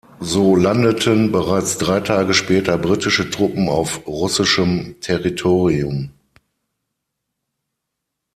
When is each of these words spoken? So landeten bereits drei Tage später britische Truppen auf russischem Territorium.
So 0.19 0.55
landeten 0.55 1.31
bereits 1.31 1.77
drei 1.77 1.99
Tage 1.99 2.33
später 2.33 2.75
britische 2.79 3.29
Truppen 3.29 3.69
auf 3.69 4.07
russischem 4.07 4.95
Territorium. 4.99 6.09